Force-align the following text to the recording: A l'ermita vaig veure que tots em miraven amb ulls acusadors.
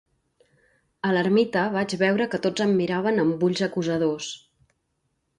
A 1.09 1.09
l'ermita 1.15 1.65
vaig 1.75 1.93
veure 2.03 2.25
que 2.31 2.39
tots 2.45 2.63
em 2.65 2.73
miraven 2.79 3.25
amb 3.25 3.43
ulls 3.49 3.61
acusadors. 3.67 4.31